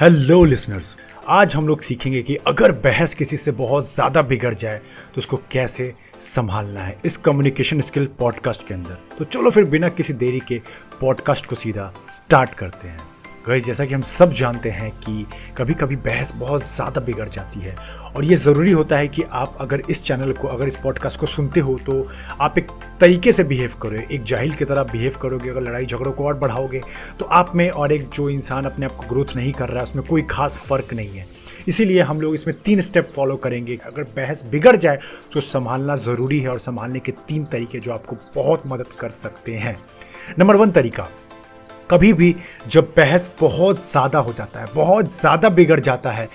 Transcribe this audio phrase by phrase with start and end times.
[0.00, 0.96] Hello listeners
[1.28, 4.78] आज हम लोग सीखेंगे कि अगर बहस किसी से बहुत ज़्यादा बिगड़ जाए
[5.14, 9.88] तो उसको कैसे संभालना है इस कम्युनिकेशन स्किल पॉडकास्ट के अंदर। तो चलो फिर बिना
[9.88, 10.60] किसी देरी के
[11.00, 13.00] पॉडकास्ट को सीधा स्टार्ट करते हैं।
[13.50, 15.26] गई जैसा कि हम सब जानते हैं कि
[15.58, 17.74] कभी कभी बहस बहुत ज़्यादा बिगड़ जाती है।
[18.16, 21.26] और ये ज़रूरी होता है कि आप अगर इस चैनल को, अगर इस पॉडकास्ट को
[21.26, 22.06] सुनते हो तो
[22.40, 26.12] आप एक तरीके से बिहेव करो, एक जाहिल की तरह बिहेव करोगे, अगर लड़ाई झगड़ों
[26.12, 26.80] को और बढ़ाओगे
[27.18, 29.82] तो आप में और एक जो इंसान अपने आप को ग्रोथ नहीं कर रहा है,
[29.82, 31.26] उसमें कोई खास फ़र्क नहीं है।
[31.68, 34.98] इसीलिए हम लोग इसमें तीन स्टेप फॉलो करेंगे। अगर बहस बिगड़ जाए
[35.32, 39.56] तो संभालना ज़रूरी है और संभालने के तीन तरीके जो आपको बहुत मदद कर सकते
[39.56, 39.76] हैं।
[40.38, 41.08] नंबर वन तरीका।
[41.90, 42.34] कभी भी
[42.68, 46.28] जब बहस बहुत ज़्यादा हो जाता है, बहुत ज़्यादा बिगड़ जाता है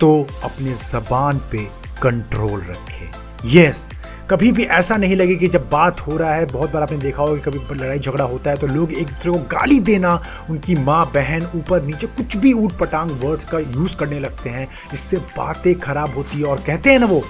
[0.00, 1.66] तो अपने ज़बान पे
[2.02, 3.88] कंट्रोल रखें। यस
[4.30, 7.22] कभी भी ऐसा नहीं लगे कि जब बात हो रहा है, बहुत बार आपने देखा
[7.22, 10.20] होगा कि कभी लड़ाई झगड़ा होता है तो लोग एक दूसरे को गाली देना,
[10.50, 14.66] उनकी माँ, बहन, ऊपर नीचे कुछ भी ऊट पटांग वर्ड्स का यूज़ करने लगते हैं,
[14.90, 17.22] जिससे बातें खराब होती है और कहते हैं ना वो,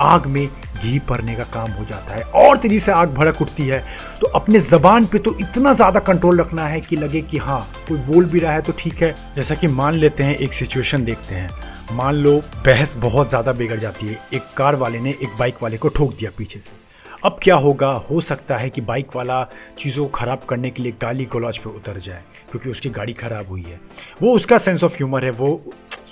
[0.00, 0.48] आग में
[0.82, 3.84] घी भरने का काम हो जाता है और तेज़ी से आग भड़क उठती है।
[4.20, 7.98] तो अपने जबान पे तो इतना ज़्यादा कंट्रोल रखना है कि लगे कि हाँ कोई
[8.04, 11.34] बोल भी रहा है तो ठीक है। जैसा कि मान लेते हैं, एक सिचुएशन देखते
[11.34, 11.48] हैं।
[11.92, 12.36] मान लो
[12.66, 16.14] बहस बहुत ज़्यादा बिगड़ जाती है। एक कार वाले ने एक बाइक वाले को ठोक
[16.14, 16.78] दिया पीछे से।
[17.24, 17.90] अब क्या होगा?
[18.10, 19.42] हो सकता है कि बाइक वाला
[19.78, 23.48] चीज़ों को ख़राब करने के लिए गाली गलौज पर उतर जाए, क्योंकि उसकी गाड़ी ख़राब
[23.48, 23.80] हुई है।
[24.22, 25.62] वो उसका सेंस ऑफ़ ह्यूमर है, वो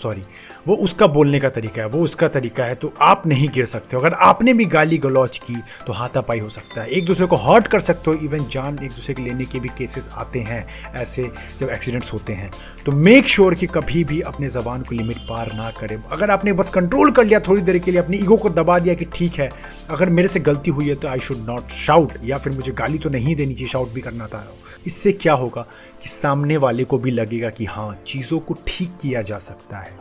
[0.02, 0.22] सॉरी
[0.68, 3.96] वो उसका बोलने का तरीका है, वो उसका तरीका है तो आप नहीं गिर सकते
[3.96, 7.36] हो। अगर आपने भी गाली गलौच की तो हाथापाई हो सकता है। एक दूसरे को
[7.36, 10.64] हर्ट कर सकते हो इवन जान एक दूसरे के लेने के भी केसेस आते हैं,
[10.94, 12.50] ऐसे जब एक्सीडेंट्स होते हैं।
[12.86, 16.30] तो मेक श्योर sure कि कभी भी अपने ज़बान को लिमिट पार ना करें। अगर
[16.30, 19.04] आपने बस कंट्रोल कर लिया थोड़ी देर के लिए, अपनी ईगो को दबा दिया कि
[19.14, 19.50] ठीक है,
[19.90, 22.98] अगर मेरे से गलती हुई है तो आई शुड नॉट शाउट या फिर मुझे गाली
[22.98, 24.46] तो नहीं देनी चाहिए शाउट भी करना था।
[24.86, 25.66] इससे क्या होगा?
[26.02, 29.96] कि सामने वाले को भी लगेगा कि हाँ चीज़ों को ठीक किया जा सकता है।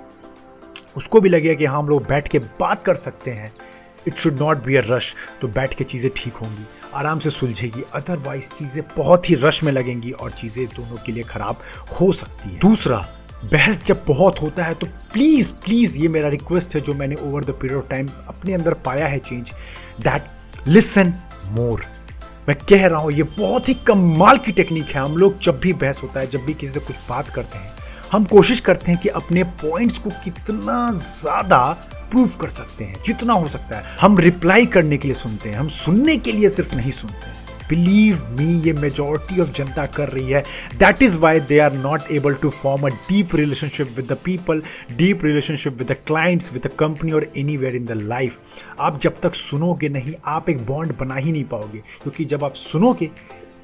[0.97, 3.51] उसको भी लगेगा कि हाँ हम लोग बैठ के बात कर सकते हैं।
[4.07, 7.83] It should not be a rush तो बैठ के चीज़ें ठीक होंगी। आराम से सुलझेगी।
[7.93, 11.59] अदरवाइज़ चीज़ें बहुत ही रश में लगेंगी और चीज़ें दोनों के लिए ख़राब
[11.91, 12.97] हो सकती है। दूसरा,
[13.43, 17.43] बहस जब बहुत होता है तो प्लीज़ प्लीज़ ये मेरा रिक्वेस्ट है जो मैंने over
[17.43, 19.51] the period of time अपने अंदर पाया है चेंज
[20.01, 21.13] दैट लिसन
[21.47, 21.85] मोर
[22.47, 25.73] मैं कह रहा हूँ, ये बहुत ही कमाल की टेक्निक है। हम लोग जब भी
[25.73, 27.71] बहस होता है, जब भी किसी से कुछ बात करते हैं,
[28.11, 31.59] हम कोशिश करते हैं कि अपने पॉइंट्स को कितना ज़्यादा
[32.11, 35.57] प्रूव कर सकते हैं, जितना हो सकता है। हम रिप्लाई करने के लिए सुनते हैं,
[35.57, 40.09] हम सुनने के लिए सिर्फ़ नहीं सुनते हैं। बिलीव मी ये मेजोरिटी ऑफ़ जनता कर
[40.09, 40.41] रही है.
[40.77, 44.61] That is why they are not able to form a deep relationship with the people
[44.97, 48.39] deep relationship with the clients with the company और anywhere in the life
[48.79, 51.79] आप जब तक सुनोगे नहीं, आप एक बॉन्ड बना ही नहीं पाओगे.
[52.03, 53.09] क्योंकि जब आप सुनोगे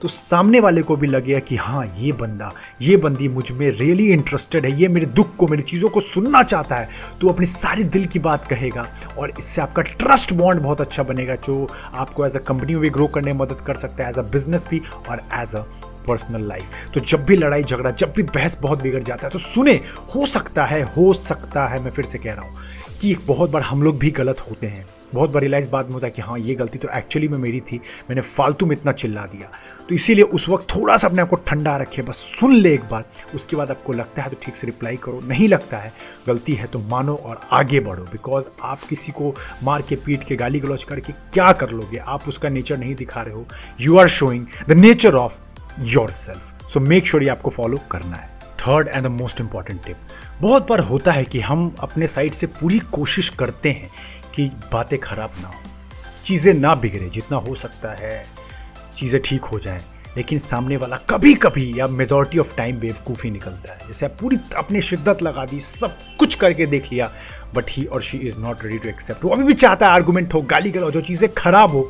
[0.03, 4.66] तो सामने वाले को भी लगेगा कि हाँ ये बंदा, ये बंदी मुझमें रियली इंटरेस्टेड
[4.66, 6.90] है, ये मेरे दुख को, मेरी चीज़ों को सुनना चाहता है।
[7.22, 8.86] तो अपनी सारी दिल की बात कहेगा
[9.18, 12.90] और इससे आपका ट्रस्ट बॉन्ड बहुत अच्छा बनेगा, जो आपको एज अ कंपनी में भी
[12.90, 15.64] ग्रो करने में मदद कर सकता है एज अ बिज़नेस भी और एज अ
[16.08, 19.40] पर्सनल लाइफ तो जब भी लड़ाई झगड़ा जब भी बहस बहुत बिगड़ जाता है तो
[19.40, 19.80] सुने,
[20.16, 22.56] हो सकता है, हो सकता है, मैं फिर से कह रहा हूँ।
[23.03, 25.94] कि एक बहुत बार हम लोग भी गलत होते हैं। बहुत बार रियलाइज़ बाद में
[25.94, 28.91] होता है कि हाँ ये गलती तो एक्चुअली में मेरी थी, मैंने फालतू में इतना
[28.91, 29.50] चिल्ला दिया।
[29.90, 32.84] तो इसीलिए उस वक्त थोड़ा सा अपने आप को ठंडा रखे बस सुन ले एक
[32.91, 33.06] बार,
[33.36, 35.94] उसके बाद आपको लगता है तो ठीक से रिप्लाई करो, नहीं लगता है,
[36.28, 40.35] गलती है तो मानो और आगे बढ़ो बिकॉज़ आप किसी को मार के, पीट के
[40.35, 41.97] गाली गलौज करके क्या कर लोगे?
[41.97, 43.46] आप उसका नेचर नहीं दिखा रहे हो।
[43.81, 45.40] You are showing the nature of
[46.12, 48.31] yourself so make sure ये आपको फॉलो करना है।
[48.68, 49.97] Third and the most important tip
[50.41, 53.90] बहुत बार होता है कि हम अपने साइड से पूरी कोशिश करते हैं
[54.35, 55.62] कि बातें खराब ना हो,
[56.24, 58.25] चीज़ें ना बिगड़े, जितना हो सकता है
[58.96, 59.81] चीज़ें ठीक हो जाएँ,
[60.18, 64.38] लेकिन सामने वाला कभी कभी या मेजोरिटी ऑफ़ टाइम बेवकूफ़ी निकलता है। जैसे आप पूरी
[64.57, 67.12] अपनी शिद्दत लगा दी, सब कुछ करके देख लिया
[67.56, 70.34] बट ही और she is not ready to accept वो अभी भी चाहता है आर्गूमेंट
[70.34, 71.90] हो गाली गलो जो चीज़ें खराब हो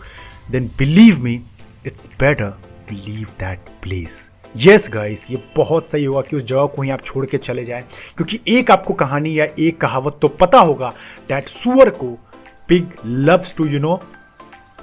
[0.51, 1.41] then believe me
[1.87, 2.49] it's better
[2.89, 6.89] to leave that place yes guys ये बहुत सही होगा कि उस जगह को ही
[6.89, 7.83] आप छोड़ के चले जाएँ।
[8.17, 10.93] क्योंकि एक आपको कहानी या एक कहावत तो पता होगा
[11.29, 12.11] डैट सुअर को
[12.69, 14.01] pig loves to you know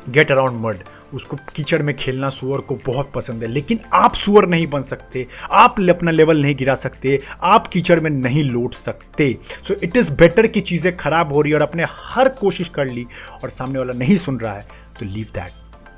[0.08, 0.76] get around mud
[1.14, 5.26] उसको कीचड़ में खेलना सुअर को बहुत पसंद है। लेकिन आप सुअर नहीं बन सकते।
[5.52, 9.32] आप अपना लेवल नहीं गिरा सकते। आप कीचड़ में नहीं लौट सकते।
[9.68, 12.86] सो इट इज़ बेटर कि चीज़ें खराब हो रही है और अपने हर कोशिश कर
[12.86, 13.06] ली
[13.42, 14.68] और सामने वाला नहीं सुन रहा है
[15.00, 15.50] तो leave that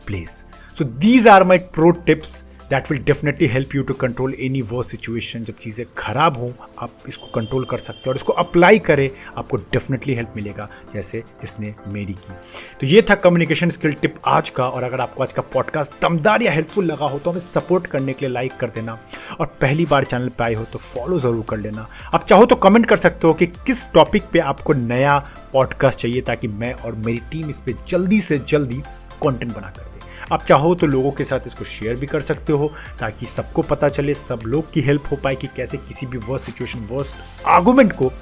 [0.07, 0.45] place
[0.79, 4.83] so these are my pro tips that will definitely help you to control any वो
[4.83, 9.11] सिचुएशन जब चीज़ें खराब हों, आप इसको कंट्रोल कर सकते हो और इसको अप्लाई करें,
[9.37, 12.33] आपको डेफिनेटली हेल्प मिलेगा, जैसे इसने मेरी की।
[12.81, 16.43] तो ये था कम्युनिकेशन स्किल टिप आज का और अगर आपको आज का पॉडकास्ट दमदार
[16.43, 18.99] या हेल्पफुल लगा हो तो हमें सपोर्ट करने के लिए लाइक कर देना
[19.41, 22.57] और पहली बार चैनल पर आए हो तो फॉलो ज़रूर कर लेना। आप चाहो तो
[22.59, 25.19] कमेंट कर सकते हो कि किस टॉपिक पे आपको नया
[25.53, 28.83] पॉडकास्ट चाहिए, ताकि मैं और मेरी टीम इस पर जल्दी से जल्दी
[29.23, 29.92] कंटेंट बना कर दे
[30.33, 33.89] आप चाहो तो लोगों के साथ इसको शेयर भी कर सकते हो ताकि सबको पता
[33.89, 37.17] चले, सब लोग की हेल्प हो पाए कि कैसे किसी भी वर्स्ट सिचुएशन वर्स्ट
[37.47, 38.13] आर्गूमेंट को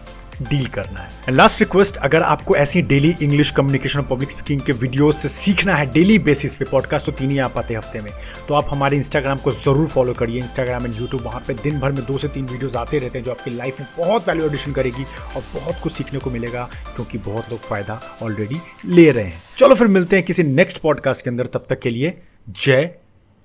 [0.42, 4.72] डील करना है। एंड लास्ट रिक्वेस्ट अगर आपको ऐसी daily English communication public speaking के
[4.74, 8.12] वीडियोस से सीखना है डेली बेसिस पे पॉडकास्ट तो तीन ही आ पाते हफ़्ते में
[8.48, 11.92] तो आप हमारे इंस्टाग्राम को ज़रूर फॉलो करिए। इंस्टाग्राम एंड यूट्यूब वहाँ पे दिन भर
[11.92, 14.72] में दो से तीन वीडियोज़ आते रहते हैं जो आपकी लाइफ में बहुत वैल्यू एडिशन
[14.72, 15.04] करेगी
[15.36, 19.74] और बहुत कुछ सीखने को मिलेगा, क्योंकि बहुत लोग फ़ायदा ऑलरेडी ले रहे हैं। चलो
[19.74, 22.94] फिर मिलते हैं किसी नेक्स्ट पॉडकास्ट के अंदर, तब तक के लिए जय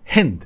[0.07, 0.45] हिंद।